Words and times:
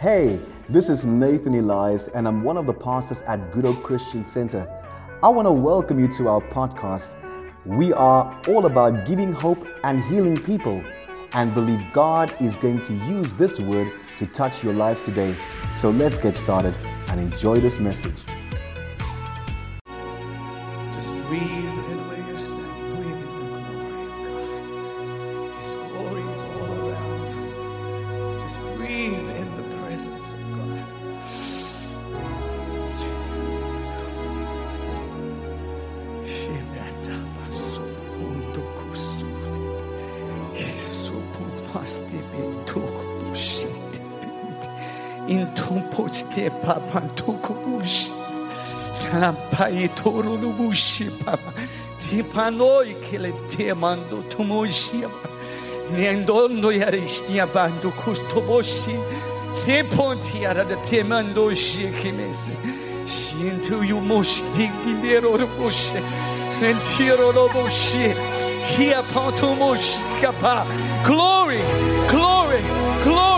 Hey, 0.00 0.38
this 0.66 0.88
is 0.88 1.04
Nathan 1.04 1.54
Elias, 1.56 2.08
and 2.08 2.26
I'm 2.26 2.42
one 2.42 2.56
of 2.56 2.64
the 2.64 2.72
pastors 2.72 3.20
at 3.20 3.52
Good 3.52 3.66
Hope 3.66 3.82
Christian 3.82 4.24
Center. 4.24 4.66
I 5.22 5.28
want 5.28 5.44
to 5.44 5.52
welcome 5.52 6.00
you 6.00 6.08
to 6.12 6.28
our 6.28 6.40
podcast. 6.40 7.16
We 7.66 7.92
are 7.92 8.40
all 8.48 8.64
about 8.64 9.04
giving 9.04 9.34
hope 9.34 9.68
and 9.84 10.02
healing 10.04 10.38
people, 10.38 10.82
and 11.34 11.52
believe 11.52 11.84
God 11.92 12.34
is 12.40 12.56
going 12.56 12.82
to 12.84 12.94
use 12.94 13.34
this 13.34 13.60
word 13.60 13.92
to 14.18 14.26
touch 14.28 14.64
your 14.64 14.72
life 14.72 15.04
today. 15.04 15.36
So 15.70 15.90
let's 15.90 16.16
get 16.16 16.34
started 16.34 16.78
and 17.08 17.20
enjoy 17.20 17.58
this 17.58 17.78
message. 17.78 18.22
Just 20.94 21.12
breathe 21.26 21.59
in 45.30 45.46
tumposte 45.54 46.50
papa 46.60 47.00
tukubush 47.14 48.10
tampai 49.10 49.88
torunubush 49.94 51.08
papa. 51.24 51.52
Ti 52.00 52.22
panoi 52.24 52.98
che 52.98 53.18
le 53.18 53.32
te 53.46 53.72
mando 53.72 54.24
tumoshi 54.28 55.06
nendondo 55.92 56.70
yaristi 56.70 57.38
abando 57.38 57.90
custo 57.90 58.40
boshi. 58.40 58.98
Che 59.64 59.84
ponti 59.84 60.44
ara 60.44 60.64
de 60.64 60.76
te 60.88 61.02
mando 61.04 61.54
shi 61.54 61.90
che 61.90 62.10
mesi 62.12 62.56
sinto 63.04 63.82
yu 63.82 63.98
mosti 64.00 64.70
gimero 64.84 65.36
rubush 65.36 65.94
nentiro 66.60 67.30
lo 67.30 67.48
boshi. 67.48 68.14
Here, 68.70 69.02
Pontumush, 69.12 70.04
Kappa. 70.20 70.64
Glory, 71.02 71.60
glory, 72.06 72.62
glory. 73.02 73.29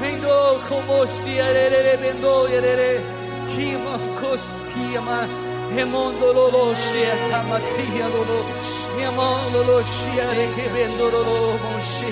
Bendo 0.00 0.62
como 0.66 1.06
si 1.06 1.36
erere 1.36 1.98
bendo 1.98 2.48
erere 2.48 3.02
kima 3.52 3.98
kostima 4.18 5.28
hemondo 5.76 6.32
lo 6.32 6.50
lo 6.50 6.74
shia 6.74 7.14
tamasia 7.28 8.08
lo 8.08 8.24
lo 8.24 8.40
yama 8.98 9.28
lo 9.52 9.62
lo 9.62 9.82
shia 9.82 10.26
re 10.30 10.46
che 10.54 10.68
bendo 10.72 11.10
lo 11.10 11.22
lo 11.22 11.40
moshi 11.62 12.10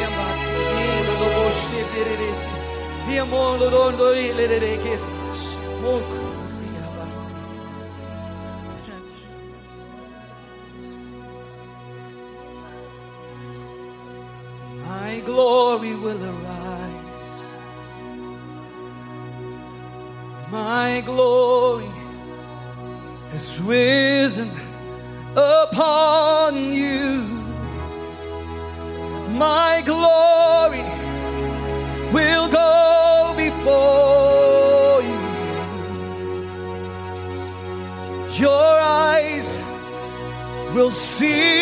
yama 0.00 0.26
lo 1.06 1.12
lo 1.20 1.26
moshi 1.36 1.84
terere 1.92 2.30
yama 3.14 3.56
lo 3.58 3.68
lo 3.68 3.90
lo 3.90 4.14
ilere 4.14 4.78
che 4.78 4.98
monk 5.82 6.31
glory 15.32 15.94
will 16.04 16.22
arise. 16.32 17.30
My 20.50 21.02
glory 21.06 21.92
has 23.32 23.46
risen 23.60 24.50
upon 25.34 26.52
you. 26.80 27.06
My 29.46 29.82
glory 29.92 30.86
will 32.16 32.48
go 32.62 33.34
before 33.44 34.98
you. 35.08 35.20
Your 38.44 38.72
eyes 39.08 39.50
will 40.74 40.90
see 40.90 41.61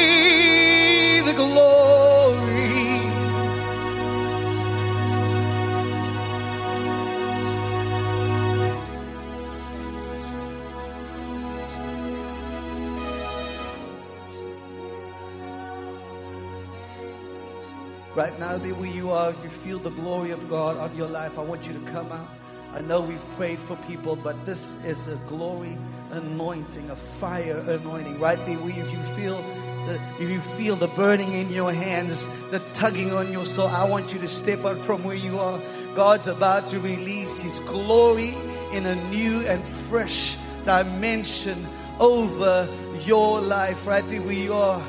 you 19.11 19.17
are, 19.17 19.31
if 19.31 19.43
you 19.43 19.51
feel 19.51 19.79
the 19.81 19.91
glory 19.91 20.31
of 20.31 20.49
God 20.49 20.77
on 20.77 20.95
your 20.97 21.09
life, 21.09 21.37
I 21.37 21.43
want 21.43 21.67
you 21.67 21.73
to 21.73 21.81
come 21.91 22.13
out. 22.13 22.29
I 22.73 22.81
know 22.81 23.01
we've 23.01 23.37
prayed 23.37 23.59
for 23.59 23.75
people, 23.89 24.15
but 24.15 24.47
this 24.47 24.77
is 24.85 25.09
a 25.09 25.17
glory 25.27 25.77
anointing, 26.13 26.89
a 26.91 26.95
fire 26.95 27.59
anointing. 27.67 28.21
Right 28.21 28.39
there 28.47 28.57
where 28.59 28.71
if 28.71 28.93
you 28.93 29.03
feel 29.17 29.43
the, 29.89 30.01
if 30.21 30.31
you 30.31 30.41
feel 30.41 30.77
the 30.77 30.87
burning 30.87 31.33
in 31.33 31.51
your 31.51 31.73
hands, 31.73 32.29
the 32.53 32.61
tugging 32.73 33.13
on 33.13 33.33
your 33.33 33.45
soul, 33.47 33.67
I 33.67 33.83
want 33.83 34.13
you 34.13 34.21
to 34.21 34.29
step 34.29 34.65
out 34.65 34.79
from 34.79 35.03
where 35.03 35.17
you 35.17 35.41
are. 35.41 35.61
God's 35.97 36.29
about 36.29 36.69
to 36.69 36.79
release 36.79 37.41
His 37.41 37.59
glory 37.61 38.37
in 38.73 38.87
a 38.87 38.95
new 39.11 39.41
and 39.41 39.65
fresh 39.91 40.37
dimension 40.65 41.67
over 41.99 42.69
your 43.03 43.41
life. 43.41 43.89
Right 43.89 44.09
there 44.09 44.23
where 44.23 44.35
you 44.35 44.55
are. 44.55 44.81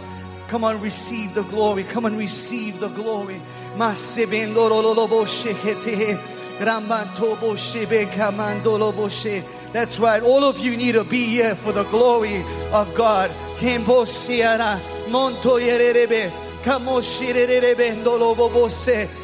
Come 0.52 0.66
on, 0.66 0.82
receive 0.82 1.34
the 1.34 1.44
glory. 1.44 1.86
Come 1.86 2.06
on, 2.06 2.18
receive 2.18 2.82
the 2.82 2.90
glory. 2.90 3.42
That's 3.78 4.18
right. 9.98 10.22
All 10.22 10.44
of 10.44 10.60
you 10.60 10.76
need 10.76 10.92
to 10.92 11.06
be 11.06 11.24
here 11.24 11.56
for 11.56 11.72
the 11.72 11.86
glory 11.86 12.44
of 12.74 12.94
God. 12.96 13.32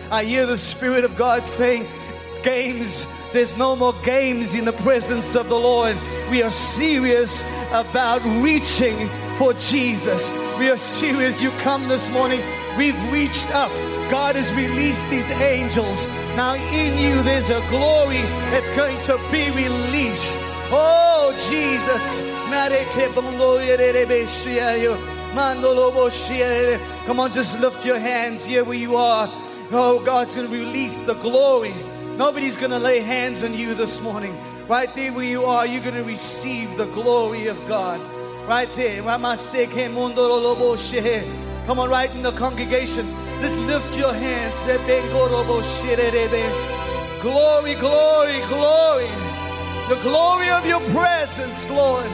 I 0.09 0.23
hear 0.23 0.45
the 0.45 0.57
Spirit 0.57 1.03
of 1.03 1.17
God 1.17 1.45
saying, 1.45 1.87
Games. 2.41 3.05
There's 3.33 3.57
no 3.57 3.75
more 3.75 3.93
games 4.05 4.55
in 4.55 4.63
the 4.63 4.71
presence 4.71 5.35
of 5.35 5.49
the 5.49 5.59
Lord. 5.59 5.97
We 6.31 6.41
are 6.43 6.49
serious 6.49 7.43
about 7.71 8.23
reaching 8.41 9.09
for 9.37 9.53
Jesus. 9.53 10.31
We 10.57 10.69
are 10.69 10.77
serious. 10.77 11.41
You 11.41 11.51
come 11.51 11.87
this 11.87 12.09
morning, 12.09 12.41
we've 12.77 12.99
reached 13.11 13.53
up. 13.53 13.71
God 14.09 14.35
has 14.35 14.51
released 14.53 15.09
these 15.09 15.29
angels. 15.31 16.07
Now, 16.35 16.55
in 16.55 16.97
you, 16.97 17.21
there's 17.23 17.49
a 17.49 17.59
glory 17.69 18.21
that's 18.51 18.69
going 18.71 18.99
to 19.05 19.17
be 19.31 19.51
released. 19.51 20.39
Oh, 20.69 21.33
Jesus. 21.49 22.21
Come 27.05 27.19
on, 27.19 27.31
just 27.31 27.59
lift 27.59 27.85
your 27.85 27.99
hands 27.99 28.45
here 28.45 28.63
where 28.63 28.77
you 28.77 28.95
are. 28.95 29.29
Oh, 29.71 30.01
God's 30.03 30.35
going 30.35 30.47
to 30.49 30.53
release 30.53 30.97
the 31.01 31.15
glory. 31.15 31.73
Nobody's 32.17 32.57
going 32.57 32.71
to 32.71 32.79
lay 32.79 33.01
hands 33.01 33.43
on 33.43 33.53
you 33.53 33.73
this 33.75 34.01
morning. 34.01 34.35
Right 34.67 34.93
there 34.95 35.13
where 35.13 35.25
you 35.25 35.43
are, 35.43 35.67
you're 35.67 35.83
going 35.83 35.95
to 35.95 36.03
receive 36.03 36.75
the 36.77 36.87
glory 36.87 37.47
of 37.47 37.67
God. 37.67 38.01
Right 38.47 38.73
there. 38.75 39.01
Come 39.01 39.25
on, 41.79 41.89
right 41.89 42.15
in 42.15 42.21
the 42.21 42.31
congregation. 42.31 43.13
Just 43.41 43.57
lift 43.57 43.97
your 43.97 44.13
hands. 44.13 44.55
Glory, 47.21 47.75
glory, 47.75 48.39
glory. 48.47 49.09
The 49.89 49.97
glory 50.01 50.49
of 50.49 50.65
your 50.65 50.79
presence, 50.91 51.69
Lord. 51.69 52.05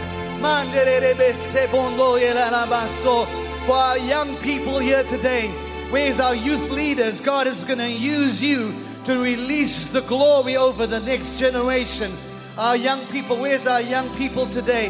For 3.67 3.75
our 3.75 3.99
young 3.99 4.35
people 4.37 4.79
here 4.79 5.03
today, 5.03 5.49
where's 5.91 6.19
our 6.19 6.33
youth 6.35 6.71
leaders? 6.71 7.21
God 7.21 7.45
is 7.45 7.63
going 7.63 7.77
to 7.77 7.91
use 7.91 8.41
you 8.41 8.73
to 9.05 9.21
release 9.21 9.85
the 9.91 10.01
glory 10.01 10.57
over 10.57 10.87
the 10.87 10.99
next 11.01 11.37
generation. 11.37 12.11
Our 12.57 12.77
young 12.77 13.05
people, 13.07 13.37
where's 13.37 13.65
our 13.65 13.81
young 13.81 14.15
people 14.15 14.45
today? 14.45 14.89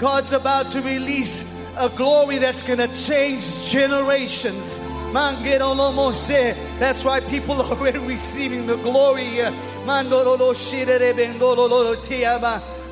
God's 0.00 0.32
about 0.32 0.70
to 0.72 0.80
release 0.80 1.46
a 1.76 1.88
glory 1.90 2.38
that's 2.38 2.64
going 2.64 2.80
to 2.80 2.88
change 3.06 3.70
generations. 3.70 4.80
That's 6.80 7.04
why 7.04 7.20
people 7.20 7.62
are 7.62 8.00
receiving 8.00 8.66
the 8.66 8.78
glory. 8.78 9.28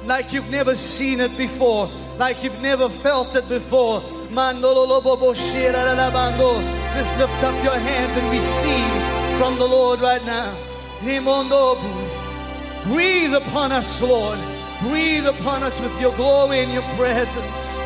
Like 0.06 0.32
you've 0.32 0.50
never 0.50 0.76
seen 0.76 1.20
it 1.20 1.36
before, 1.36 1.90
like 2.16 2.44
you've 2.44 2.60
never 2.62 2.88
felt 2.88 3.34
it 3.34 3.48
before. 3.48 4.00
Just 6.94 7.16
lift 7.18 7.42
up 7.42 7.64
your 7.64 7.78
hands 7.78 8.16
and 8.16 8.30
receive 8.30 9.40
from 9.40 9.58
the 9.58 9.66
Lord 9.66 10.00
right 10.00 10.24
now. 10.24 10.67
Breathe 12.84 13.34
upon 13.34 13.72
us, 13.72 14.02
Lord. 14.02 14.38
Breathe 14.82 15.26
upon 15.26 15.62
us 15.62 15.80
with 15.80 16.00
your 16.00 16.14
glory 16.16 16.60
and 16.60 16.72
your 16.72 16.82
presence. 16.96 17.78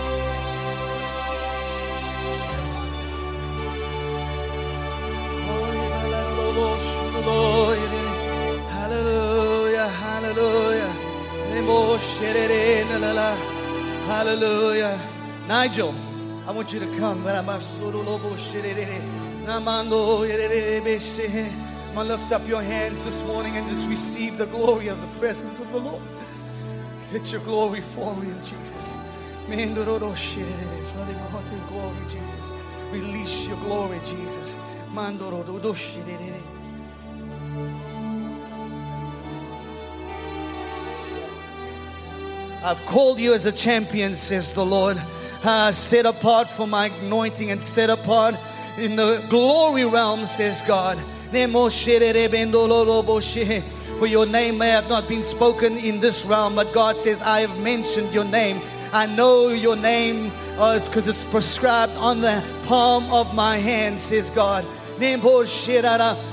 Hallelujah, 8.70 9.88
hallelujah. 9.88 10.92
Hallelujah. 14.06 15.00
Nigel, 15.48 15.94
I 16.46 16.52
want 16.52 16.72
you 16.72 16.80
to 16.80 16.86
come. 16.98 17.22
To 21.94 22.02
lift 22.02 22.32
up 22.32 22.48
your 22.48 22.62
hands 22.62 23.04
this 23.04 23.22
morning 23.24 23.56
and 23.56 23.68
just 23.68 23.86
receive 23.86 24.38
the 24.38 24.46
glory 24.46 24.88
of 24.88 24.98
the 25.00 25.06
presence 25.18 25.60
of 25.60 25.70
the 25.72 25.78
Lord. 25.78 26.02
Let 27.12 27.30
your 27.30 27.42
glory 27.42 27.82
fall 27.82 28.18
in 28.22 28.42
Jesus. 28.42 28.94
Glory, 29.46 29.66
Jesus. 32.08 32.52
Release 32.90 33.46
your 33.46 33.58
glory, 33.58 34.00
Jesus. 34.06 34.58
I've 42.64 42.80
called 42.86 43.20
you 43.20 43.34
as 43.34 43.44
a 43.44 43.52
champion, 43.52 44.14
says 44.14 44.54
the 44.54 44.64
Lord. 44.64 44.98
Uh, 45.44 45.72
set 45.72 46.06
apart 46.06 46.48
for 46.48 46.66
my 46.66 46.86
anointing 47.02 47.50
and 47.50 47.60
set 47.60 47.90
apart 47.90 48.34
in 48.78 48.96
the 48.96 49.22
glory 49.28 49.84
realm, 49.84 50.24
says 50.24 50.62
God. 50.62 50.96
For 53.98 54.06
your 54.06 54.26
name 54.26 54.58
may 54.58 54.68
have 54.70 54.88
not 54.88 55.08
been 55.08 55.22
spoken 55.22 55.78
in 55.78 56.00
this 56.00 56.24
realm, 56.26 56.54
but 56.56 56.72
God 56.72 56.96
says, 56.98 57.22
I 57.22 57.40
have 57.40 57.58
mentioned 57.58 58.12
your 58.12 58.24
name. 58.24 58.60
I 58.92 59.06
know 59.06 59.48
your 59.48 59.76
name 59.76 60.30
because 60.56 61.08
it's 61.08 61.24
prescribed 61.24 61.92
on 61.96 62.20
the 62.20 62.42
palm 62.66 63.10
of 63.10 63.34
my 63.34 63.56
hand, 63.56 64.00
says 64.00 64.28
God. 64.30 64.64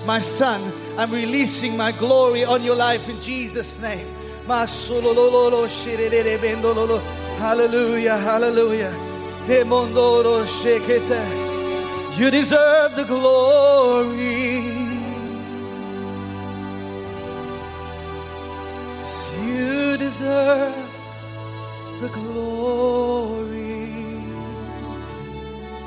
My 0.05 0.19
son, 0.19 0.73
I'm 0.97 1.11
releasing 1.11 1.77
my 1.77 1.91
glory 1.93 2.43
on 2.43 2.63
your 2.63 2.75
life 2.75 3.07
in 3.07 3.19
Jesus' 3.21 3.79
name. 3.79 4.05
Hallelujah, 7.37 8.17
hallelujah. 8.17 8.91
You 12.17 12.29
deserve 12.31 12.95
the 12.95 13.05
glory. 13.05 14.88
You 19.49 19.97
deserve 19.97 20.89
the 22.01 22.09
glory. 22.09 23.93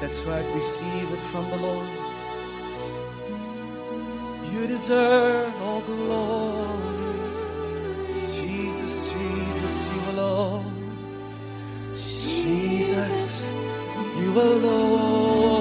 That's 0.00 0.23
right, 0.25 0.47
receive 0.55 1.09
it 1.17 1.23
from 1.32 1.50
the 1.50 1.59
Lord. 1.59 1.88
You 4.53 4.67
deserve 4.67 5.55
all 5.62 5.82
glory. 5.82 7.19
Jesus, 8.26 9.12
Jesus, 9.12 9.76
you 9.93 10.00
alone. 10.12 10.67
Jesus, 11.93 13.55
you 14.20 14.32
alone. 14.32 15.51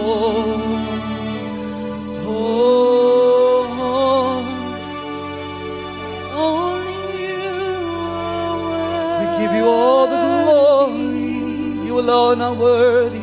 You 12.41 13.20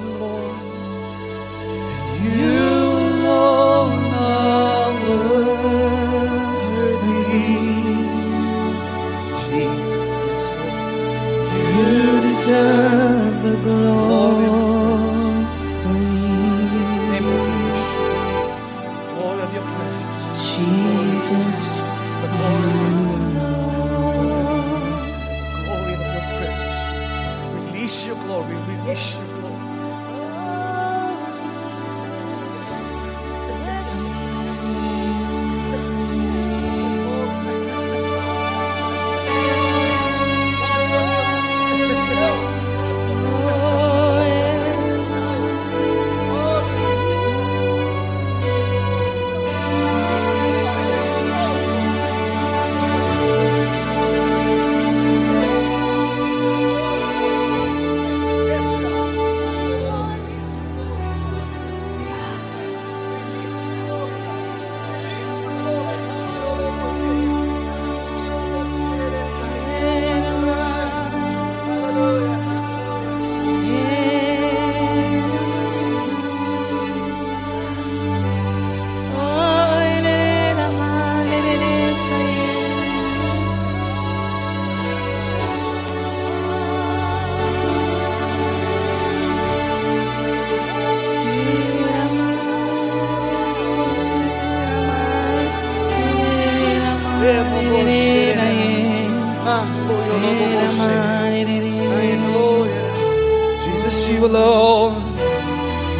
Jesus, 103.88 104.08
you 104.10 104.26
alone. 104.26 105.02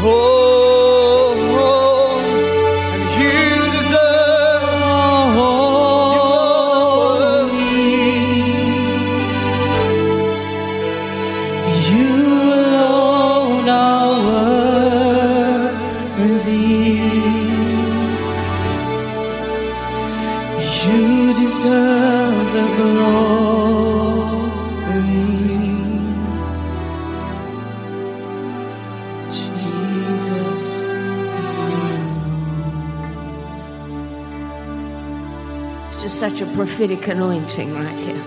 Oh, 0.05 0.78
prophetic 36.69 37.09
anointing 37.09 37.75
right 37.75 37.99
here. 37.99 38.23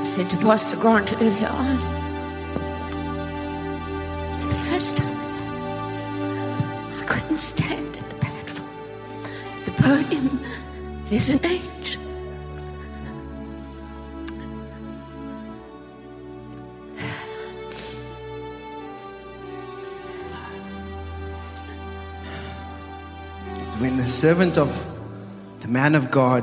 I 0.00 0.02
said 0.02 0.28
to 0.30 0.36
Pastor 0.38 0.76
Grant 0.76 1.12
earlier 1.22 1.46
on, 1.46 1.76
it's 4.34 4.44
the 4.44 4.54
first 4.54 4.96
time 4.96 5.16
I 6.98 7.04
couldn't 7.06 7.38
stand 7.38 7.96
at 7.96 8.10
the 8.10 8.16
platform, 8.16 8.68
the 9.64 9.70
podium. 9.70 10.44
There's 11.04 11.28
an 11.28 11.46
age. 11.46 11.96
When 23.78 23.96
the 23.96 24.06
servant 24.08 24.58
of 24.58 24.88
man 25.70 25.94
of 25.94 26.10
God 26.10 26.42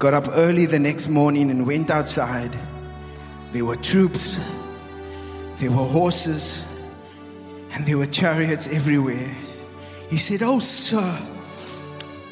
got 0.00 0.14
up 0.14 0.26
early 0.30 0.66
the 0.66 0.80
next 0.80 1.08
morning 1.08 1.48
and 1.50 1.64
went 1.64 1.90
outside, 1.90 2.58
there 3.52 3.64
were 3.64 3.76
troops, 3.76 4.40
there 5.58 5.70
were 5.70 5.76
horses, 5.76 6.64
and 7.72 7.86
there 7.86 7.96
were 7.96 8.06
chariots 8.06 8.74
everywhere. 8.74 9.30
He 10.08 10.16
said, 10.16 10.42
Oh, 10.42 10.58
sir, 10.58 11.06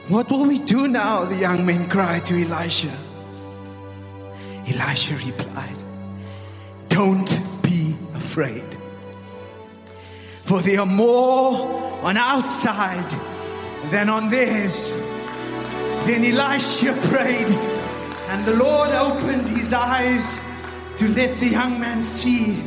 what 0.09 0.29
will 0.31 0.47
we 0.47 0.59
do 0.59 0.89
now? 0.89 1.27
The 1.27 1.37
young 1.37 1.65
men 1.65 1.89
cried 1.89 2.27
to 2.27 2.35
Elisha. 2.35 2.93
Elisha 4.67 5.15
replied, 5.25 5.79
Don't 6.89 7.41
be 7.63 7.95
afraid, 8.15 8.77
for 10.43 10.61
there 10.61 10.81
are 10.81 10.87
more 10.87 12.03
on 12.03 12.17
our 12.17 12.43
side 12.43 13.11
than 13.91 14.09
on 14.09 14.29
theirs. 14.29 14.93
Then 16.09 16.25
Elisha 16.25 16.95
prayed, 17.11 17.51
and 18.31 18.43
the 18.47 18.57
Lord 18.57 18.93
opened 18.93 19.47
his 19.47 19.75
eyes 19.75 20.43
to 20.97 21.07
let 21.09 21.39
the 21.39 21.49
young 21.49 21.79
man 21.79 22.03
see. 22.03 22.65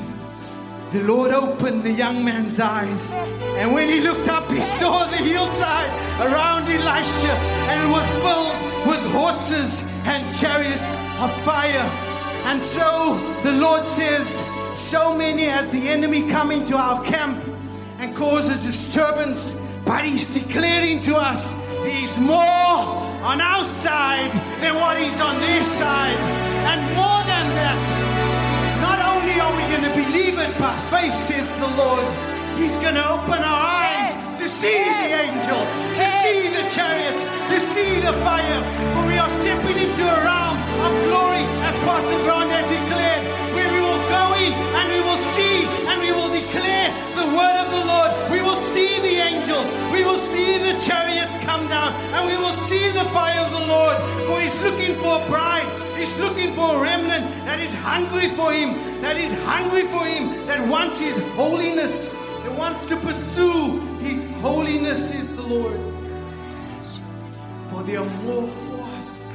The 0.92 1.02
Lord 1.06 1.32
opened 1.32 1.82
the 1.84 1.92
young 1.92 2.24
man's 2.24 2.60
eyes, 2.60 3.16
and 3.58 3.74
when 3.74 3.90
he 3.90 4.00
looked 4.00 4.28
up, 4.28 4.48
he 4.52 4.62
saw 4.62 5.06
the 5.06 5.18
hillside 5.18 5.90
around 6.22 6.70
Elisha, 6.70 7.34
and 7.72 7.82
it 7.82 7.92
was 7.92 8.08
filled 8.22 8.88
with 8.88 9.12
horses 9.12 9.88
and 10.06 10.24
chariots 10.36 10.94
of 11.20 11.36
fire. 11.42 11.90
And 12.46 12.62
so 12.62 13.18
the 13.42 13.54
Lord 13.54 13.88
says, 13.88 14.46
So 14.80 15.18
many 15.18 15.46
has 15.46 15.68
the 15.70 15.90
enemy 15.90 16.30
come 16.30 16.52
into 16.52 16.78
our 16.78 17.04
camp 17.04 17.44
and 17.98 18.16
cause 18.16 18.50
a 18.50 18.62
disturbance, 18.62 19.58
but 19.84 20.06
he's 20.06 20.32
declaring 20.32 21.02
to 21.02 21.16
us 21.16 21.56
there's 21.84 22.20
more 22.20 23.11
on 23.22 23.40
our 23.40 23.64
side 23.64 24.34
than 24.62 24.74
what 24.76 24.98
is 24.98 25.22
on 25.22 25.40
their 25.40 25.64
side. 25.64 26.18
And 26.66 26.82
more 26.98 27.22
than 27.30 27.46
that, 27.54 27.84
not 28.82 28.98
only 29.14 29.38
are 29.38 29.54
we 29.54 29.64
going 29.70 29.86
to 29.86 29.94
believe 29.94 30.40
it 30.42 30.54
by 30.58 30.74
faith, 30.90 31.14
says 31.14 31.48
the 31.62 31.70
Lord, 31.78 32.06
He's 32.58 32.78
going 32.78 32.96
to 32.96 33.08
open 33.10 33.42
our 33.42 33.64
eyes 33.86 34.38
to 34.38 34.50
see 34.50 34.84
the 34.86 35.10
angels, 35.26 35.70
to 35.98 36.06
see 36.22 36.50
the 36.50 36.66
chariots, 36.74 37.24
to 37.50 37.58
see 37.60 38.02
the 38.02 38.14
fire. 38.26 38.60
For 38.94 39.08
we 39.08 39.18
are 39.18 39.30
stepping 39.30 39.78
into 39.78 40.02
a 40.02 40.18
realm 40.26 40.58
of 40.82 40.92
glory, 41.06 41.46
as 41.66 41.76
Pastor 41.86 42.20
Grant 42.26 42.50
has 42.50 42.68
declared, 42.70 43.24
where 43.54 43.70
we 43.70 43.80
will 43.82 44.04
go 44.10 44.26
in 44.38 44.52
and 44.52 44.86
we 44.94 45.01
declare 46.52 46.92
the 47.16 47.28
word 47.36 47.56
of 47.64 47.72
the 47.72 47.84
Lord. 47.86 48.32
We 48.32 48.42
will 48.42 48.62
see 48.62 49.00
the 49.00 49.16
angels, 49.24 49.68
we 49.92 50.04
will 50.04 50.18
see 50.18 50.58
the 50.58 50.78
chariots 50.80 51.38
come 51.40 51.68
down, 51.68 51.94
and 52.14 52.28
we 52.28 52.38
will 52.38 52.54
see 52.54 52.90
the 52.90 53.06
fire 53.16 53.40
of 53.40 53.52
the 53.52 53.66
Lord. 53.68 53.98
For 54.28 54.40
He's 54.42 54.62
looking 54.62 54.96
for 54.96 55.22
a 55.22 55.26
bride. 55.28 55.70
He's 55.98 56.18
looking 56.18 56.52
for 56.54 56.76
a 56.76 56.82
remnant 56.82 57.30
that 57.46 57.60
is 57.60 57.74
hungry 57.74 58.30
for 58.30 58.52
Him, 58.52 59.02
that 59.02 59.18
is 59.18 59.32
hungry 59.46 59.84
for 59.88 60.06
Him, 60.06 60.46
that 60.48 60.68
wants 60.68 61.00
His 61.00 61.20
holiness, 61.36 62.12
that 62.44 62.58
wants 62.58 62.86
to 62.86 62.98
pursue 62.98 63.80
His 64.00 64.28
holiness, 64.42 65.14
is 65.14 65.36
the 65.36 65.44
Lord. 65.44 65.80
For 67.70 67.84
there 67.84 68.00
are 68.00 68.14
more 68.24 68.48
for 68.48 68.82
us. 68.98 69.32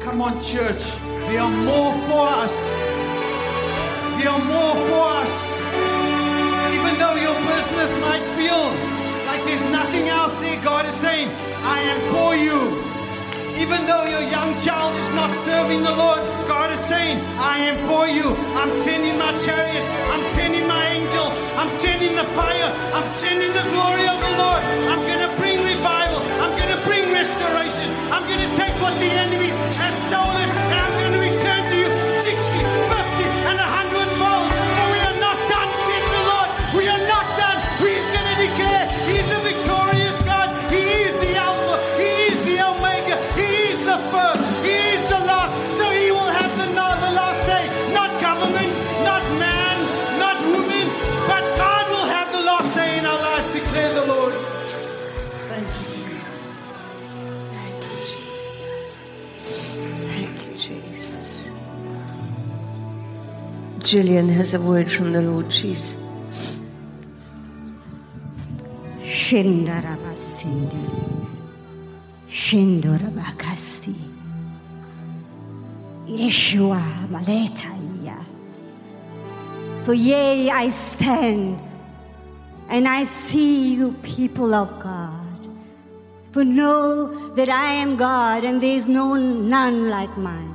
Come 0.00 0.22
on, 0.22 0.40
church. 0.42 0.96
There 1.28 1.40
are 1.40 1.50
more 1.50 1.92
for 2.08 2.28
us. 2.42 2.73
Are 4.24 4.38
more 4.38 4.74
for 4.88 5.04
us. 5.20 5.60
Even 6.72 6.96
though 6.96 7.14
your 7.14 7.36
business 7.44 7.92
might 8.00 8.24
feel 8.40 8.72
like 9.28 9.44
there's 9.44 9.68
nothing 9.68 10.08
else 10.08 10.32
there, 10.38 10.56
God 10.62 10.86
is 10.86 10.94
saying, 10.94 11.28
I 11.60 11.80
am 11.92 12.00
for 12.08 12.32
you. 12.34 12.56
Even 13.60 13.84
though 13.84 14.04
your 14.08 14.24
young 14.32 14.56
child 14.64 14.96
is 14.96 15.12
not 15.12 15.36
serving 15.36 15.82
the 15.82 15.94
Lord, 15.94 16.24
God 16.48 16.72
is 16.72 16.80
saying, 16.80 17.20
I 17.36 17.58
am 17.68 17.76
for 17.84 18.08
you. 18.08 18.32
I'm 18.56 18.72
sending 18.78 19.18
my 19.18 19.36
chariots. 19.44 19.92
I'm 20.08 20.24
sending 20.32 20.66
my 20.66 20.82
angels. 20.88 21.36
I'm 21.60 21.68
sending 21.76 22.16
the 22.16 22.24
fire. 22.32 22.72
I'm 22.96 23.06
sending 23.12 23.52
the 23.52 23.66
glory 23.76 24.08
of 24.08 24.18
the 24.24 24.32
Lord. 24.40 24.62
I'm 24.88 25.04
going 25.04 25.20
to 25.20 25.36
bring 25.36 25.60
revival. 25.60 26.24
I'm 26.40 26.56
going 26.56 26.72
to 26.72 26.80
bring 26.88 27.12
restoration. 27.12 27.92
I'm 28.08 28.24
going 28.24 28.40
to 28.40 28.50
take 28.56 28.72
what 28.80 28.96
the 29.04 29.10
enemy 29.20 29.52
has 29.76 29.92
stolen 30.08 30.63
Gillian 63.84 64.30
has 64.30 64.54
a 64.54 64.60
word 64.60 64.90
from 64.90 65.12
the 65.12 65.20
Lord. 65.20 65.52
She's. 65.52 65.94
Shindorabakasti. 72.28 73.94
Yeshua 76.06 76.82
Maletaya. 77.08 78.24
For 79.84 79.92
yea, 79.92 80.50
I 80.50 80.70
stand 80.70 81.60
and 82.70 82.88
I 82.88 83.04
see 83.04 83.74
you, 83.74 83.92
people 84.02 84.54
of 84.54 84.80
God. 84.80 85.20
For 86.32 86.42
know 86.42 87.34
that 87.34 87.50
I 87.50 87.72
am 87.72 87.96
God 87.96 88.44
and 88.44 88.62
there 88.62 88.76
is 88.76 88.88
no 88.88 89.14
none 89.14 89.90
like 89.90 90.16
mine. 90.16 90.53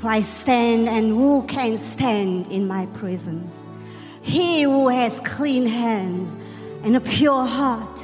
For 0.00 0.08
I 0.08 0.22
stand, 0.22 0.88
and 0.88 1.10
who 1.10 1.42
can 1.42 1.76
stand 1.76 2.46
in 2.50 2.66
my 2.66 2.86
presence? 2.86 3.52
He 4.22 4.62
who 4.62 4.88
has 4.88 5.20
clean 5.24 5.66
hands 5.66 6.38
and 6.82 6.96
a 6.96 7.00
pure 7.00 7.44
heart. 7.44 8.00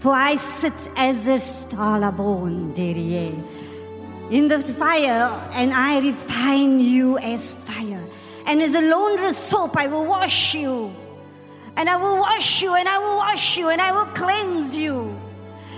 For 0.00 0.12
I 0.12 0.34
sit 0.34 0.74
as 0.96 1.28
a 1.28 1.38
stalabon 1.38 2.74
derriere 2.74 3.40
in 4.32 4.48
the 4.48 4.60
fire, 4.60 5.30
and 5.52 5.72
I 5.72 6.00
refine 6.00 6.80
you 6.80 7.16
as 7.18 7.54
fire. 7.54 8.04
And 8.46 8.60
as 8.60 8.74
a 8.74 8.80
laundress 8.80 9.38
soap, 9.38 9.76
I 9.76 9.86
will 9.86 10.04
wash 10.04 10.52
you. 10.52 10.92
And 11.76 11.88
I 11.88 11.96
will 11.96 12.18
wash 12.18 12.60
you, 12.60 12.74
and 12.74 12.88
I 12.88 12.98
will 12.98 13.16
wash 13.18 13.56
you, 13.56 13.68
and 13.68 13.80
I 13.80 13.92
will 13.92 14.06
cleanse 14.06 14.76
you. 14.76 15.16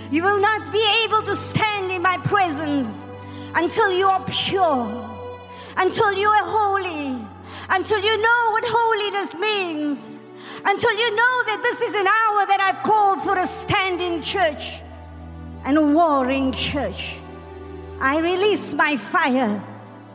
You 0.09 0.23
will 0.23 0.39
not 0.39 0.71
be 0.71 0.83
able 1.05 1.21
to 1.21 1.35
stand 1.35 1.91
in 1.91 2.01
my 2.01 2.17
presence 2.23 3.08
until 3.55 3.91
you 3.91 4.05
are 4.05 4.23
pure, 4.27 5.09
until 5.77 6.13
you 6.13 6.27
are 6.27 6.43
holy, 6.43 7.17
until 7.69 7.99
you 7.99 8.21
know 8.21 8.51
what 8.51 8.63
holiness 8.67 9.33
means, 9.35 10.21
until 10.65 10.91
you 10.91 11.15
know 11.15 11.43
that 11.45 11.59
this 11.63 11.81
is 11.81 11.93
an 11.93 12.07
hour 12.07 12.45
that 12.47 12.59
I've 12.61 12.83
called 12.83 13.21
for 13.23 13.37
a 13.37 13.47
standing 13.47 14.21
church 14.21 14.81
and 15.65 15.77
a 15.77 15.81
warring 15.81 16.51
church. 16.51 17.19
I 17.99 18.19
release 18.19 18.73
my 18.73 18.95
fire, 18.95 19.61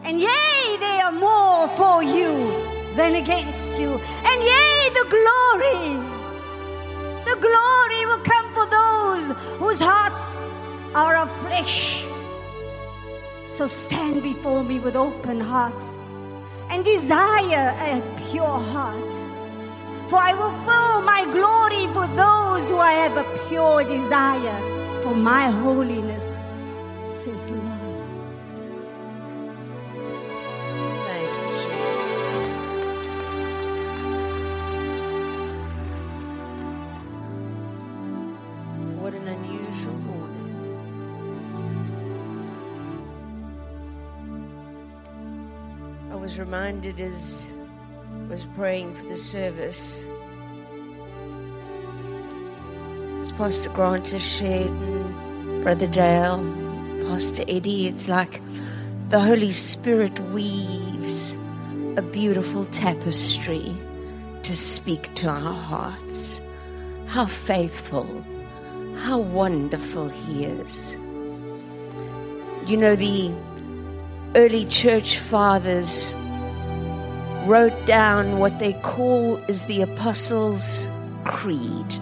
and 0.04 0.20
yea, 0.20 0.76
they 0.80 1.00
are 1.04 1.12
more 1.12 1.68
for 1.76 2.02
you 2.02 2.72
than 2.96 3.16
against 3.16 3.72
you, 3.72 3.98
and 3.98 4.42
yea, 4.42 4.90
the 4.94 5.06
glory. 5.10 6.14
The 7.24 7.40
glory 7.40 8.06
will 8.06 8.22
come 8.22 8.52
for 8.54 8.66
those 8.70 9.24
whose 9.58 9.80
hearts 9.80 10.22
are 10.94 11.16
of 11.16 11.30
flesh. 11.40 12.04
So 13.56 13.68
stand 13.68 14.24
before 14.24 14.64
me 14.64 14.80
with 14.80 14.96
open 14.96 15.38
hearts 15.38 15.84
and 16.70 16.84
desire 16.84 17.66
a 17.92 18.02
pure 18.28 18.58
heart. 18.72 19.14
For 20.10 20.18
I 20.18 20.34
will 20.34 20.54
fill 20.66 21.02
my 21.12 21.22
glory 21.36 21.84
for 21.94 22.06
those 22.16 22.68
who 22.68 22.78
have 22.80 23.16
a 23.16 23.26
pure 23.48 23.84
desire 23.84 24.58
for 25.04 25.14
my 25.14 25.44
holiness, 25.62 26.23
was 46.24 46.38
reminded 46.38 46.98
as 47.02 47.52
was 48.30 48.46
praying 48.56 48.94
for 48.94 49.04
the 49.08 49.16
service 49.16 50.06
As 53.18 53.30
Pastor 53.32 53.68
Grant 53.68 54.08
has 54.08 54.22
shared, 54.22 54.70
and 54.70 55.62
Brother 55.62 55.86
Dale, 55.86 56.42
Pastor 57.08 57.42
Eddie, 57.46 57.88
it's 57.88 58.08
like 58.08 58.40
the 59.10 59.20
Holy 59.20 59.50
Spirit 59.50 60.18
weaves 60.30 61.34
a 61.96 62.02
beautiful 62.02 62.64
tapestry 62.66 63.76
to 64.44 64.56
speak 64.56 65.14
to 65.16 65.28
our 65.28 65.52
hearts. 65.52 66.40
How 67.06 67.26
faithful, 67.26 68.24
how 68.96 69.18
wonderful 69.18 70.08
He 70.08 70.46
is. 70.46 70.92
You 72.66 72.78
know, 72.78 72.96
the 72.96 73.34
early 74.36 74.64
church 74.64 75.18
fathers 75.18 76.12
wrote 77.46 77.86
down 77.86 78.38
what 78.38 78.58
they 78.58 78.72
call 78.72 79.36
is 79.48 79.64
the 79.66 79.82
Apostles' 79.82 80.88
Creed. 81.24 81.94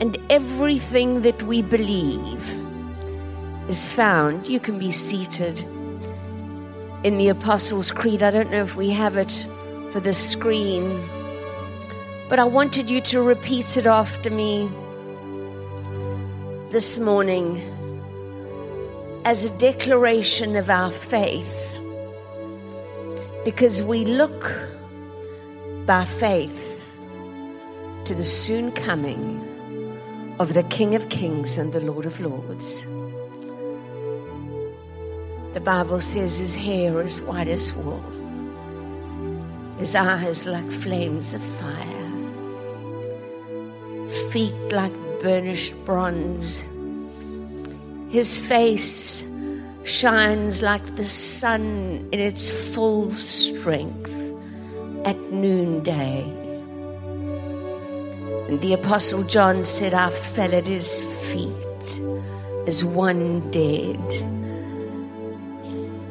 And 0.00 0.16
everything 0.30 1.22
that 1.22 1.42
we 1.42 1.62
believe 1.62 2.58
is 3.68 3.88
found, 3.88 4.46
you 4.46 4.60
can 4.60 4.78
be 4.78 4.92
seated 4.92 5.62
in 7.02 7.18
the 7.18 7.28
Apostles' 7.28 7.90
Creed. 7.90 8.22
I 8.22 8.30
don't 8.30 8.50
know 8.50 8.62
if 8.62 8.76
we 8.76 8.90
have 8.90 9.16
it 9.16 9.46
for 9.90 9.98
the 9.98 10.12
screen, 10.12 11.08
but 12.28 12.38
I 12.38 12.44
wanted 12.44 12.88
you 12.88 13.00
to 13.00 13.20
repeat 13.20 13.76
it 13.76 13.86
after 13.86 14.30
me 14.30 14.70
this 16.70 17.00
morning 17.00 17.60
as 19.24 19.44
a 19.44 19.58
declaration 19.58 20.56
of 20.56 20.68
our 20.68 20.90
faith 20.90 21.78
because 23.44 23.82
we 23.82 24.04
look 24.04 24.68
by 25.86 26.04
faith 26.04 26.82
to 28.04 28.14
the 28.14 28.24
soon 28.24 28.72
coming 28.72 29.40
of 30.40 30.54
the 30.54 30.64
King 30.64 30.96
of 30.96 31.08
Kings 31.08 31.56
and 31.56 31.72
the 31.72 31.80
Lord 31.80 32.04
of 32.04 32.20
Lords. 32.20 32.84
The 35.52 35.60
Bible 35.60 36.00
says 36.00 36.38
his 36.38 36.56
hair 36.56 37.00
is 37.02 37.22
white 37.22 37.46
as 37.46 37.72
wool, 37.74 38.02
his 39.78 39.94
eyes 39.94 40.48
like 40.48 40.68
flames 40.70 41.34
of 41.34 41.42
fire, 41.42 42.10
feet 44.30 44.72
like 44.72 44.94
burnished 45.20 45.76
bronze, 45.84 46.64
his 48.12 48.38
face 48.38 49.24
shines 49.84 50.60
like 50.60 50.84
the 50.96 51.04
sun 51.04 52.06
in 52.12 52.20
its 52.20 52.74
full 52.74 53.10
strength 53.10 54.12
at 55.06 55.18
noonday. 55.32 56.22
And 58.48 58.60
the 58.60 58.74
Apostle 58.74 59.22
John 59.22 59.64
said, 59.64 59.94
I 59.94 60.10
fell 60.10 60.54
at 60.54 60.66
his 60.66 61.00
feet 61.32 62.00
as 62.66 62.84
one 62.84 63.50
dead. 63.50 63.96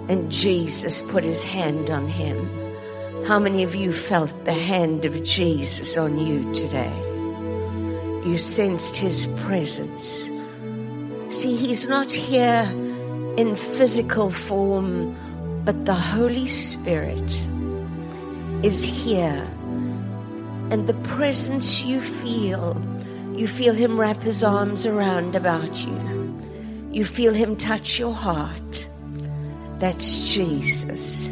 And 0.09 0.31
Jesus 0.31 1.03
put 1.03 1.23
his 1.23 1.43
hand 1.43 1.91
on 1.91 2.07
him. 2.07 2.49
How 3.27 3.37
many 3.37 3.61
of 3.61 3.75
you 3.75 3.91
felt 3.91 4.45
the 4.45 4.53
hand 4.53 5.05
of 5.05 5.21
Jesus 5.21 5.97
on 5.97 6.17
you 6.17 6.51
today? 6.55 6.97
You 8.25 8.39
sensed 8.39 8.97
his 8.97 9.27
presence. 9.45 10.30
See, 11.31 11.55
he's 11.55 11.87
not 11.87 12.11
here 12.11 12.63
in 13.37 13.55
physical 13.55 14.29
form, 14.29 15.15
but 15.63 15.85
the 15.85 15.93
Holy 15.93 16.45
Spirit 16.45 17.41
is 18.63 18.83
here. 18.83 19.47
And 20.71 20.87
the 20.87 20.93
presence 21.05 21.85
you 21.85 22.01
feel, 22.01 22.75
you 23.33 23.47
feel 23.47 23.73
Him 23.73 23.97
wrap 23.97 24.21
His 24.21 24.43
arms 24.43 24.85
around 24.85 25.37
about 25.37 25.85
you. 25.85 26.37
You 26.91 27.05
feel 27.05 27.33
Him 27.33 27.55
touch 27.55 27.97
your 27.97 28.13
heart. 28.13 28.89
That's 29.79 30.33
Jesus. 30.33 31.29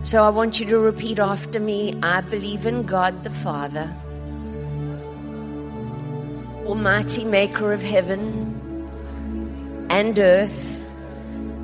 So 0.00 0.24
I 0.24 0.30
want 0.30 0.60
you 0.60 0.66
to 0.66 0.78
repeat 0.78 1.18
after 1.18 1.60
me 1.60 1.98
I 2.02 2.22
believe 2.22 2.64
in 2.64 2.84
God 2.84 3.22
the 3.22 3.30
Father, 3.30 3.94
Almighty 6.64 7.26
Maker 7.26 7.74
of 7.74 7.82
heaven 7.82 8.41
and 9.92 10.18
earth, 10.18 10.82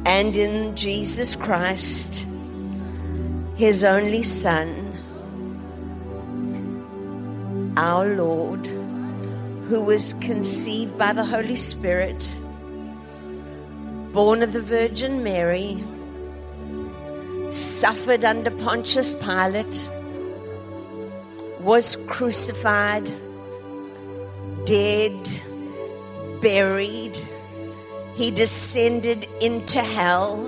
and 0.05 0.37
in 0.37 0.77
Jesus 0.77 1.35
Christ, 1.35 2.27
His 3.57 3.85
only 3.85 4.23
Son, 4.23 4.69
our 7.79 8.07
Lord, 8.17 8.67
who 9.69 9.81
was 9.81 10.13
conceived 10.13 10.99
by 10.99 11.15
the 11.15 11.25
Holy 11.25 11.57
Spirit, 11.57 12.37
born 14.13 14.43
of 14.43 14.53
the 14.53 14.61
Virgin 14.61 15.23
Mary, 15.23 15.83
suffered 17.51 18.27
under 18.27 18.51
Pontius 18.51 19.15
Pilate, 19.15 19.89
was 21.61 21.97
crucified, 22.07 23.11
dead, 24.67 25.17
buried 26.43 27.19
he 28.19 28.33
descended 28.33 29.29
into 29.41 29.81
hell. 29.81 30.39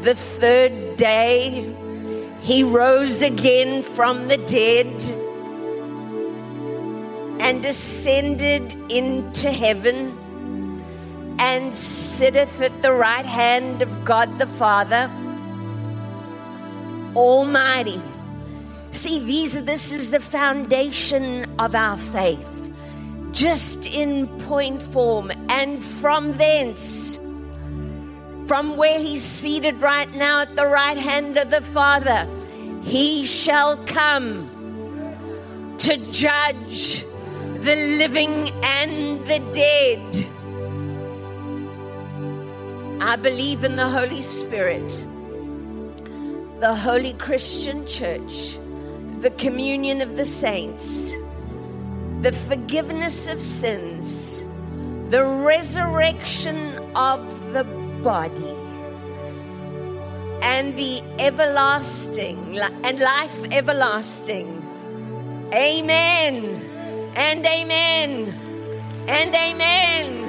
The 0.00 0.16
third 0.16 0.96
day, 0.96 1.72
he 2.40 2.64
rose 2.64 3.22
again 3.22 3.80
from 3.80 4.26
the 4.26 4.38
dead 4.38 4.88
and 7.40 7.64
ascended 7.64 8.74
into 8.90 9.52
heaven 9.52 10.18
and 11.38 11.76
sitteth 11.76 12.60
at 12.60 12.82
the 12.82 12.92
right 12.92 13.24
hand 13.24 13.80
of 13.80 14.04
God 14.04 14.40
the 14.40 14.48
Father 14.48 15.08
Almighty. 17.14 18.02
See, 18.90 19.20
these 19.20 19.64
this 19.64 19.92
is 19.92 20.10
the 20.10 20.18
foundation 20.18 21.46
of 21.60 21.76
our 21.76 21.96
faith 21.96 22.57
just 23.32 23.86
in 23.86 24.26
point 24.40 24.80
form, 24.80 25.30
and 25.48 25.82
from 25.82 26.32
thence, 26.32 27.16
from 28.46 28.76
where 28.76 28.98
he's 28.98 29.22
seated 29.22 29.80
right 29.82 30.12
now 30.14 30.40
at 30.40 30.56
the 30.56 30.66
right 30.66 30.98
hand 30.98 31.36
of 31.36 31.50
the 31.50 31.62
Father, 31.62 32.26
he 32.82 33.24
shall 33.24 33.76
come 33.84 34.48
to 35.78 35.96
judge 36.10 37.04
the 37.60 37.76
living 37.98 38.50
and 38.62 39.24
the 39.26 39.38
dead. 39.52 40.26
I 43.00 43.16
believe 43.16 43.62
in 43.64 43.76
the 43.76 43.88
Holy 43.88 44.20
Spirit, 44.20 45.06
the 46.60 46.74
Holy 46.74 47.12
Christian 47.14 47.86
Church, 47.86 48.58
the 49.20 49.30
communion 49.38 50.00
of 50.00 50.16
the 50.16 50.24
saints 50.24 51.14
the 52.22 52.32
forgiveness 52.32 53.28
of 53.28 53.40
sins, 53.40 54.44
the 55.10 55.24
resurrection 55.24 56.74
of 56.96 57.52
the 57.52 57.62
body, 58.02 58.56
and 60.42 60.76
the 60.76 61.00
everlasting 61.18 62.58
and 62.58 62.98
life 62.98 63.52
everlasting. 63.52 64.64
Amen 65.54 66.44
and 67.14 67.46
amen 67.46 68.34
and 69.08 69.34
amen. 69.34 70.28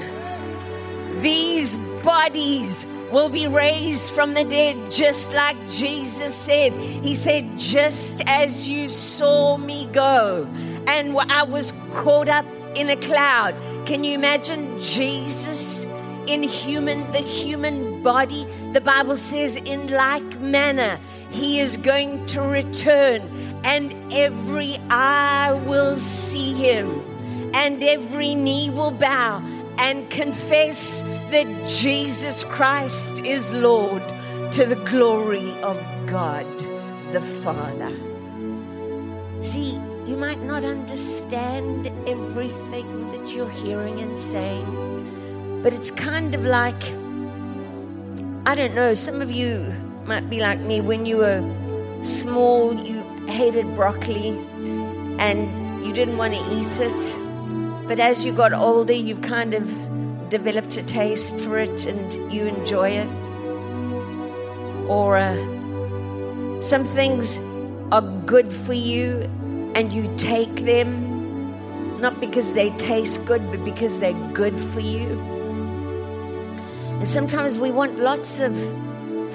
These 1.21 1.75
bodies 2.03 2.85
will 3.11 3.29
be 3.29 3.47
raised 3.47 4.13
from 4.13 4.35
the 4.35 4.43
dead, 4.43 4.91
just 4.91 5.33
like 5.33 5.57
Jesus 5.69 6.35
said. 6.35 6.71
He 6.73 7.15
said, 7.15 7.57
Just 7.57 8.21
as 8.27 8.69
you 8.69 8.89
saw 8.89 9.57
me 9.57 9.87
go, 9.87 10.47
and 10.89 11.15
I 11.31 11.43
was 11.43 11.71
caught 11.91 12.27
up 12.27 12.45
in 12.75 12.89
a 12.89 12.95
cloud. 12.95 13.55
Can 13.85 14.03
you 14.03 14.13
imagine 14.15 14.79
Jesus 14.79 15.85
in 16.27 16.41
human, 16.43 17.11
the 17.11 17.19
human 17.19 18.01
body? 18.01 18.45
The 18.73 18.81
Bible 18.81 19.15
says, 19.15 19.55
in 19.55 19.91
like 19.91 20.39
manner, 20.39 20.99
he 21.29 21.59
is 21.59 21.77
going 21.77 22.25
to 22.27 22.41
return, 22.41 23.21
and 23.63 23.93
every 24.11 24.77
eye 24.89 25.61
will 25.65 25.95
see 25.95 26.53
him, 26.53 27.01
and 27.53 27.83
every 27.83 28.33
knee 28.33 28.71
will 28.71 28.91
bow 28.91 29.43
and 29.77 30.09
confess 30.09 31.03
that 31.29 31.47
Jesus 31.67 32.43
Christ 32.43 33.23
is 33.23 33.53
Lord 33.53 34.01
to 34.51 34.65
the 34.65 34.81
glory 34.85 35.53
of 35.61 35.77
God 36.07 36.47
the 37.13 37.21
Father. 37.43 37.91
See, 39.41 39.79
you 40.09 40.17
might 40.17 40.41
not 40.41 40.63
understand 40.63 41.85
everything 42.07 43.11
that 43.11 43.31
you're 43.31 43.49
hearing 43.51 44.01
and 44.01 44.17
saying, 44.17 45.61
but 45.61 45.71
it's 45.71 45.91
kind 45.91 46.33
of 46.33 46.43
like, 46.43 46.81
I 48.47 48.55
don't 48.55 48.73
know, 48.73 48.95
some 48.95 49.21
of 49.21 49.29
you 49.29 49.71
might 50.05 50.27
be 50.27 50.41
like 50.41 50.59
me 50.61 50.81
when 50.81 51.05
you 51.05 51.17
were 51.17 51.43
small, 52.01 52.73
you 52.73 53.03
hated 53.27 53.75
broccoli, 53.75 54.29
and 55.19 55.85
you 55.85 55.93
didn't 55.93 56.17
want 56.17 56.33
to 56.33 56.39
eat 56.57 56.79
it, 56.79 57.87
but 57.87 57.99
as 57.99 58.25
you 58.25 58.31
got 58.31 58.51
older, 58.51 58.93
you've 58.93 59.21
kind 59.21 59.53
of 59.53 59.69
developed 60.29 60.75
a 60.77 60.81
taste 60.81 61.39
for 61.41 61.59
it 61.59 61.85
and 61.85 62.33
you 62.33 62.47
enjoy 62.47 62.89
it. 62.89 63.07
Or 64.87 65.17
uh, 65.17 66.61
some 66.61 66.83
things 66.83 67.39
are 67.91 68.01
good 68.25 68.51
for 68.51 68.73
you 68.73 69.29
and 69.75 69.93
you 69.93 70.11
take 70.17 70.55
them, 70.57 71.99
not 71.99 72.19
because 72.19 72.53
they 72.53 72.71
taste 72.71 73.25
good, 73.25 73.49
but 73.51 73.63
because 73.63 73.99
they're 73.99 74.13
good 74.33 74.59
for 74.59 74.79
you. 74.79 75.19
And 76.99 77.07
sometimes 77.07 77.57
we 77.57 77.71
want 77.71 77.99
lots 77.99 78.39
of 78.39 78.55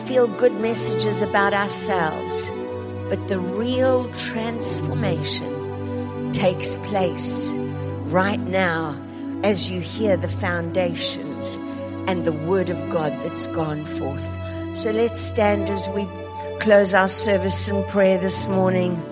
feel 0.06 0.26
good 0.26 0.54
messages 0.60 1.22
about 1.22 1.54
ourselves, 1.54 2.50
but 3.08 3.28
the 3.28 3.38
real 3.38 4.10
transformation 4.12 6.32
takes 6.32 6.76
place 6.78 7.52
right 8.06 8.40
now 8.40 9.00
as 9.42 9.70
you 9.70 9.80
hear 9.80 10.16
the 10.16 10.28
foundations 10.28 11.56
and 12.06 12.24
the 12.24 12.32
word 12.32 12.70
of 12.70 12.88
God 12.90 13.12
that's 13.20 13.46
gone 13.46 13.84
forth. 13.84 14.76
So 14.76 14.90
let's 14.90 15.20
stand 15.20 15.70
as 15.70 15.88
we 15.90 16.08
close 16.58 16.94
our 16.94 17.08
service 17.08 17.68
in 17.68 17.84
prayer 17.84 18.18
this 18.18 18.46
morning. 18.46 19.02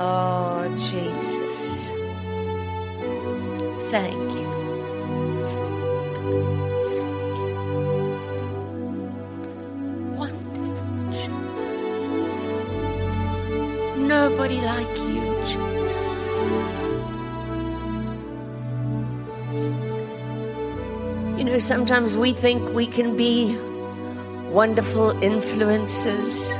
Oh, 0.00 0.72
Jesus. 0.76 1.90
Thank 3.90 4.14
you. 4.14 4.46
Nobody 13.96 14.60
like 14.60 14.98
you, 14.98 15.34
Jesus. 15.42 16.42
You 21.36 21.44
know, 21.44 21.58
sometimes 21.58 22.16
we 22.16 22.32
think 22.32 22.72
we 22.72 22.86
can 22.86 23.16
be 23.16 23.58
wonderful 24.48 25.10
influences. 25.24 26.56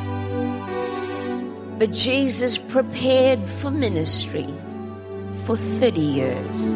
But 1.79 1.93
Jesus 1.93 2.59
prepared 2.59 3.49
for 3.49 3.71
ministry 3.71 4.49
for 5.45 5.57
30 5.57 6.01
years. 6.01 6.75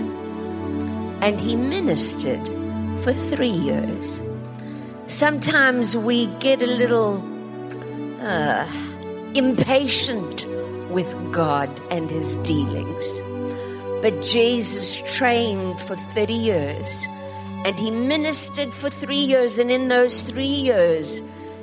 And 1.21 1.41
he 1.41 1.57
ministered 1.57 2.47
for 3.03 3.13
three 3.13 3.49
years. 3.49 4.23
Sometimes 5.09 5.97
we 5.97 6.27
get 6.39 6.63
a 6.63 6.67
little 6.67 7.23
uh, 8.21 8.67
impatient 9.35 10.47
with 10.89 11.13
God 11.33 11.69
and 11.91 12.09
his 12.09 12.37
dealings. 12.37 13.23
But 14.03 14.23
Jesus 14.23 15.03
trained 15.13 15.81
for 15.81 15.97
30 15.97 16.33
years 16.33 17.07
and 17.65 17.77
he 17.79 17.91
ministered 17.91 18.73
for 18.73 18.89
three 18.89 19.17
years. 19.17 19.59
And 19.59 19.71
in 19.71 19.89
those 19.89 20.23
three 20.23 20.45
years, 20.45 21.21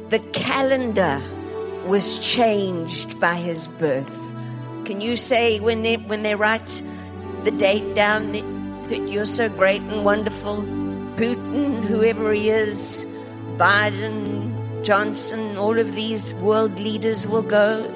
the 0.10 0.19
calendar 0.19 1.21
was 1.86 2.20
changed 2.20 3.20
by 3.20 3.36
his 3.36 3.68
birth. 3.68 4.15
Can 4.86 5.02
you 5.02 5.15
say 5.15 5.60
when 5.60 5.82
they 5.84 5.98
when 5.98 6.24
they 6.24 6.36
write 6.36 6.82
the 7.44 7.52
date 7.52 7.96
down 7.96 8.32
that 8.32 9.10
you're 9.10 9.26
so 9.26 9.50
great 9.50 9.82
and 9.82 10.06
wonderful? 10.06 10.63
Putin, 11.15 11.84
whoever 11.84 12.32
he 12.32 12.50
is, 12.50 13.06
Biden, 13.58 14.84
Johnson, 14.84 15.58
all 15.58 15.78
of 15.78 15.96
these 15.96 16.34
world 16.36 16.80
leaders 16.80 17.28
will 17.28 17.44
go. 17.44 17.96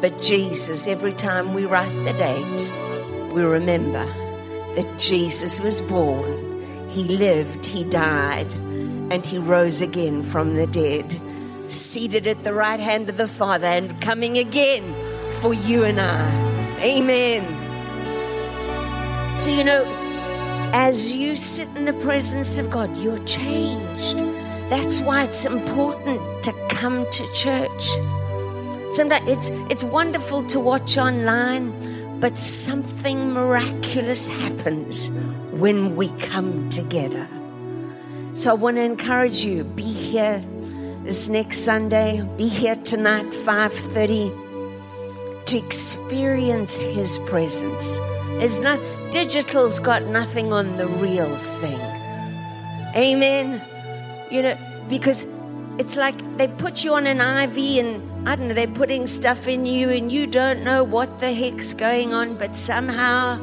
But 0.00 0.20
Jesus, 0.20 0.86
every 0.86 1.12
time 1.12 1.54
we 1.54 1.64
write 1.64 1.94
the 2.04 2.12
date, 2.12 3.32
we 3.32 3.42
remember 3.42 4.04
that 4.74 4.98
Jesus 4.98 5.60
was 5.60 5.80
born 5.80 6.50
he 6.90 7.04
lived, 7.16 7.66
he 7.66 7.84
died, 7.84 8.52
and 9.12 9.24
he 9.24 9.38
rose 9.38 9.80
again 9.80 10.24
from 10.24 10.56
the 10.56 10.66
dead, 10.66 11.20
seated 11.70 12.26
at 12.26 12.44
the 12.44 12.52
right 12.52 12.80
hand 12.80 13.08
of 13.08 13.16
the 13.16 13.28
Father, 13.28 13.66
and 13.66 14.00
coming 14.00 14.38
again 14.38 14.94
for 15.40 15.54
you 15.54 15.84
and 15.84 16.00
I. 16.00 16.78
Amen. 16.80 17.42
So, 19.40 19.50
you 19.50 19.64
know, 19.64 19.84
as 20.72 21.12
you 21.12 21.34
sit 21.36 21.68
in 21.76 21.84
the 21.84 21.92
presence 21.94 22.58
of 22.58 22.70
God, 22.70 22.96
you're 22.98 23.18
changed. 23.24 24.18
That's 24.68 25.00
why 25.00 25.24
it's 25.24 25.44
important 25.44 26.20
to 26.44 26.52
come 26.68 27.10
to 27.10 27.32
church. 27.34 27.88
Sometimes 28.92 29.28
it's, 29.30 29.50
it's 29.70 29.84
wonderful 29.84 30.44
to 30.44 30.60
watch 30.60 30.96
online, 30.98 32.20
but 32.20 32.36
something 32.36 33.32
miraculous 33.32 34.28
happens 34.28 35.08
when 35.52 35.96
we 35.96 36.08
come 36.18 36.68
together. 36.68 37.28
So 38.34 38.50
I 38.50 38.54
want 38.54 38.76
to 38.76 38.82
encourage 38.82 39.44
you, 39.44 39.64
be 39.64 39.82
here 39.82 40.44
this 41.10 41.28
next 41.28 41.64
Sunday, 41.64 42.22
be 42.38 42.46
here 42.46 42.76
tonight 42.76 43.34
5:30 43.44 44.30
to 45.44 45.58
experience 45.58 46.78
his 46.78 47.18
presence. 47.26 47.98
It's 48.38 48.60
not 48.60 48.78
digital's 49.10 49.80
got 49.80 50.04
nothing 50.04 50.52
on 50.52 50.76
the 50.76 50.86
real 50.86 51.34
thing. 51.60 51.82
Amen. 52.94 53.60
You 54.30 54.42
know, 54.42 54.56
because 54.88 55.26
it's 55.78 55.96
like 55.96 56.14
they 56.38 56.46
put 56.46 56.84
you 56.84 56.94
on 56.94 57.08
an 57.08 57.18
IV 57.18 57.58
and 57.82 57.90
I 58.28 58.36
don't 58.36 58.46
know, 58.46 58.54
they're 58.54 58.78
putting 58.82 59.08
stuff 59.08 59.48
in 59.48 59.66
you 59.66 59.90
and 59.90 60.12
you 60.12 60.28
don't 60.28 60.62
know 60.62 60.84
what 60.84 61.18
the 61.18 61.32
heck's 61.34 61.74
going 61.74 62.14
on, 62.14 62.36
but 62.36 62.56
somehow 62.56 63.40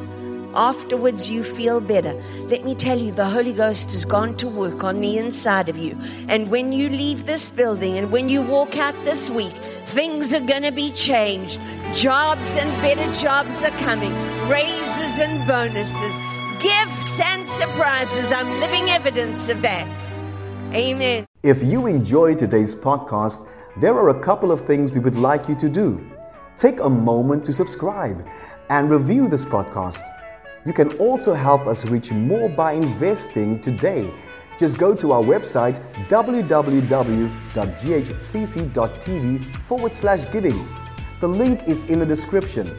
afterwards 0.54 1.30
you 1.30 1.42
feel 1.42 1.80
better. 1.80 2.14
Let 2.46 2.64
me 2.64 2.74
tell 2.74 2.98
you, 2.98 3.12
the 3.12 3.28
Holy 3.28 3.52
Ghost 3.52 3.92
has 3.92 4.04
gone 4.04 4.36
to 4.36 4.48
work 4.48 4.84
on 4.84 4.98
the 4.98 5.18
inside 5.18 5.68
of 5.68 5.76
you. 5.78 5.98
And 6.28 6.50
when 6.50 6.72
you 6.72 6.88
leave 6.88 7.26
this 7.26 7.50
building 7.50 7.98
and 7.98 8.10
when 8.10 8.28
you 8.28 8.42
walk 8.42 8.76
out 8.76 8.94
this 9.04 9.30
week, 9.30 9.54
things 9.86 10.34
are 10.34 10.40
going 10.40 10.62
to 10.62 10.72
be 10.72 10.90
changed. 10.92 11.60
Jobs 11.92 12.56
and 12.56 12.70
better 12.82 13.12
jobs 13.12 13.64
are 13.64 13.76
coming, 13.78 14.12
raises 14.48 15.20
and 15.20 15.46
bonuses, 15.46 16.20
gifts 16.60 17.20
and 17.20 17.46
surprises. 17.46 18.32
I'm 18.32 18.60
living 18.60 18.90
evidence 18.90 19.48
of 19.48 19.62
that. 19.62 20.10
Amen. 20.74 21.24
If 21.42 21.62
you 21.62 21.86
enjoyed 21.86 22.38
today's 22.38 22.74
podcast, 22.74 23.46
there 23.80 23.94
are 23.94 24.08
a 24.08 24.20
couple 24.20 24.50
of 24.50 24.64
things 24.64 24.92
we 24.92 25.00
would 25.00 25.16
like 25.16 25.48
you 25.48 25.54
to 25.54 25.68
do. 25.68 26.04
Take 26.56 26.80
a 26.80 26.90
moment 26.90 27.44
to 27.44 27.52
subscribe 27.52 28.26
and 28.70 28.90
review 28.90 29.28
this 29.28 29.44
podcast. 29.44 30.02
You 30.68 30.74
can 30.74 30.92
also 30.98 31.32
help 31.32 31.66
us 31.66 31.86
reach 31.86 32.12
more 32.12 32.46
by 32.46 32.72
investing 32.72 33.58
today. 33.58 34.12
Just 34.58 34.76
go 34.76 34.94
to 34.96 35.12
our 35.12 35.22
website 35.22 35.80
www.ghcc.tv 36.08 36.56
forward 39.56 39.94
slash 39.94 40.30
giving. 40.30 40.68
The 41.20 41.26
link 41.26 41.66
is 41.66 41.84
in 41.84 42.00
the 42.00 42.04
description. 42.04 42.78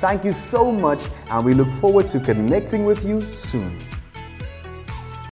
Thank 0.00 0.24
you 0.24 0.32
so 0.32 0.72
much, 0.72 1.04
and 1.30 1.44
we 1.44 1.54
look 1.54 1.70
forward 1.74 2.08
to 2.08 2.18
connecting 2.18 2.84
with 2.84 3.04
you 3.04 3.30
soon. 3.30 3.86